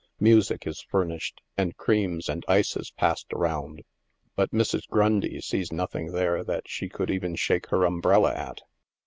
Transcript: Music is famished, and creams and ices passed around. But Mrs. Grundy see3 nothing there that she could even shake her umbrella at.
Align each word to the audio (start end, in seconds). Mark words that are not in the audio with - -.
Music 0.19 0.65
is 0.65 0.81
famished, 0.81 1.41
and 1.59 1.77
creams 1.77 2.27
and 2.27 2.43
ices 2.47 2.89
passed 2.89 3.31
around. 3.33 3.83
But 4.35 4.49
Mrs. 4.49 4.89
Grundy 4.89 5.37
see3 5.37 5.71
nothing 5.73 6.11
there 6.11 6.43
that 6.43 6.67
she 6.67 6.89
could 6.89 7.11
even 7.11 7.35
shake 7.35 7.67
her 7.69 7.85
umbrella 7.85 8.33
at. 8.33 8.61